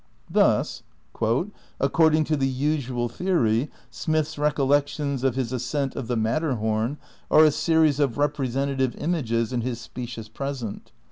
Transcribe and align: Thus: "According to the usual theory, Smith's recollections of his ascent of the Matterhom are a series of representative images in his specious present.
Thus: 0.31 0.81
"According 1.79 2.23
to 2.23 2.35
the 2.35 2.47
usual 2.47 3.07
theory, 3.07 3.69
Smith's 3.91 4.35
recollections 4.39 5.23
of 5.23 5.35
his 5.35 5.53
ascent 5.53 5.95
of 5.95 6.07
the 6.07 6.17
Matterhom 6.17 6.97
are 7.29 7.43
a 7.43 7.51
series 7.51 7.99
of 7.99 8.17
representative 8.17 8.95
images 8.95 9.53
in 9.53 9.61
his 9.61 9.79
specious 9.79 10.27
present. 10.27 10.91